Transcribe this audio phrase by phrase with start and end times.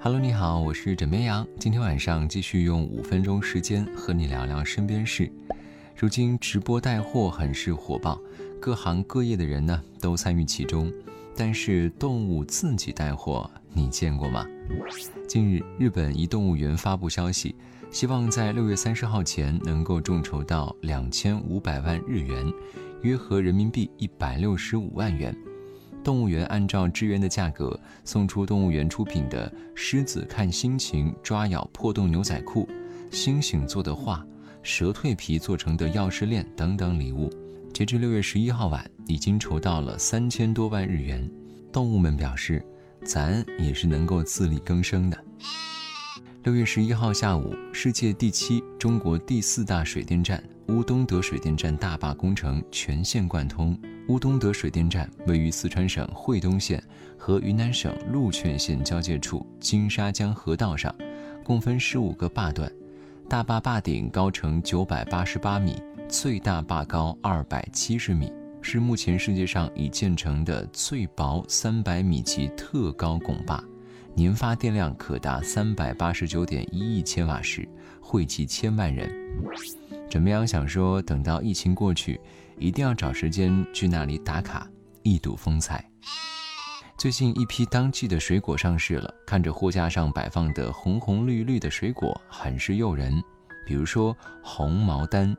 [0.00, 1.44] Hello，你好，我是枕边羊。
[1.58, 5.28] 今天晚上继续用五分钟时间和你聊聊身边事。
[5.96, 8.16] 如今直播带货很是火爆，
[8.60, 10.92] 各行各业的人呢都参与其中。
[11.36, 14.46] 但是动物自己带货，你见过吗？
[15.26, 17.56] 近日，日本一动物园发布消息，
[17.90, 22.46] 希望在六月三十号前能够众筹到两千五百万日元，
[23.02, 25.36] 约合人民币一百六十五万元。
[26.08, 32.66] 动物园按照支援的价格送出动物园出品的狮子看心情抓咬破洞牛仔裤、
[33.10, 34.26] 星星做的画、
[34.62, 37.28] 蛇蜕皮做成的钥匙链等等礼物。
[37.74, 41.30] 截至六月十一号晚，已经筹到了三千多万日元。
[41.70, 42.64] 动物们表示，
[43.04, 45.24] 咱也是能够自力更生的。
[46.44, 53.76] 六月十一号下午，世界第七、中国第四大水电站乌东德水电站大坝工程全线贯通。
[54.06, 56.82] 乌东德水电站位于四川省惠东县
[57.18, 60.94] 和云南省禄劝县交界处金沙江河道上，
[61.44, 62.70] 共分十五个坝段。
[63.28, 65.74] 大坝坝顶高呈九百八十八米，
[66.08, 68.32] 最大坝高二百七十米，
[68.62, 73.62] 是目前世界上已建成的最薄三百米级特高拱坝，
[74.18, 77.66] 年发电量可达三百八十九点一亿千瓦时，
[78.00, 79.08] 惠及千万人。
[80.10, 82.20] 枕边羊想说，等到疫情过去。
[82.58, 84.68] 一定要找时间去那里打卡，
[85.04, 85.88] 一睹风采。
[86.96, 93.22] 最近一批当季的水果上市了，看着货架上摆放的红红绿绿的水果，很是诱人。
[93.64, 95.36] 比如说红毛丹，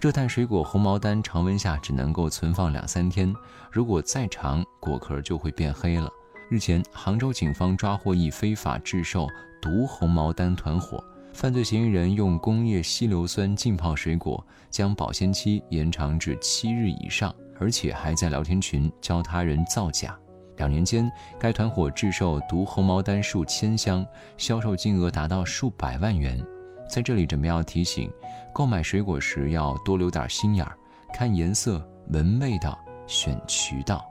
[0.00, 3.30] 热带水果红毛丹常温下只能够存放两三天，
[3.70, 6.10] 如果再长，果壳就会变黑了。
[6.50, 9.28] 日前，杭州警方抓获一非法制售
[9.62, 11.02] 毒红毛丹团伙。
[11.32, 20.18] 犯罪嫌疑人用工业稀硫酸浸泡水果，将保鲜期延长至七日以上，而且还在聊天群教他人造假。
[20.56, 24.04] 两年间，该团伙制售毒红毛丹数千箱，
[24.36, 26.44] 销售金额达到数百万元。
[26.88, 28.10] 在这里，准备要提醒：
[28.52, 30.76] 购买水果时要多留点心眼儿，
[31.14, 34.04] 看颜色、闻味道、选渠道。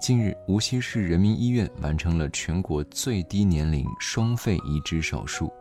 [0.00, 5.52] 近日，无锡市人民医院完成了全国最低年龄双肺移植手术。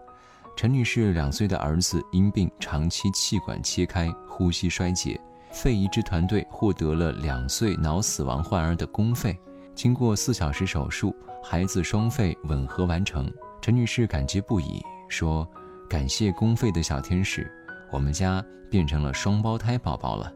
[0.56, 5.20] 陈女士两岁的儿子因病长期气管切开，呼吸衰竭，
[5.52, 9.38] 肺移植团队获得了两岁脑死亡患儿的公肺。
[9.76, 11.14] 经过四小时手术，
[11.44, 13.30] 孩子双肺吻合完成。
[13.62, 15.46] 陈女士感激不已，说
[15.90, 17.52] ：“感谢公肺的小天使，
[17.92, 20.32] 我们家变成了双胞胎宝宝了。”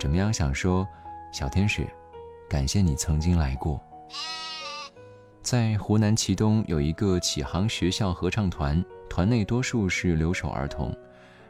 [0.00, 0.32] 怎么样？
[0.32, 0.84] 想说，
[1.32, 1.86] 小天使，
[2.48, 3.80] 感谢你曾经来过。
[5.42, 8.84] 在湖南祁东有一个启航学校合唱团。
[9.08, 10.94] 团内多数是留守儿童，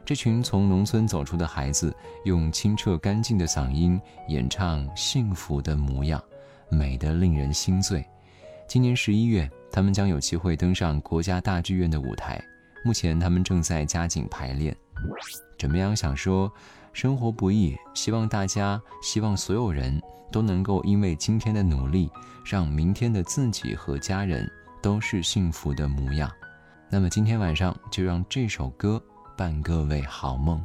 [0.05, 1.93] 这群从农村走出的孩子
[2.23, 3.99] 用清澈干净的嗓音
[4.29, 6.17] 演唱《幸福的模样》，
[6.75, 8.05] 美得令人心醉。
[8.67, 12.41] 今年十一月，他们将有机会登上国家大剧院的舞台。
[12.85, 14.73] 目前，他们正在加紧排练。
[15.59, 15.93] 怎么样？
[15.93, 16.49] 想说，
[16.97, 22.09] 生活不易，希望大家，希望所有人都能够因为今天的努力，
[22.43, 26.27] 让明天的自己和家人都是幸福的模样。
[26.89, 28.99] 那么今天晚上就让这首歌
[29.37, 30.59] 伴各位好梦，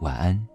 [0.00, 0.48] 晚安。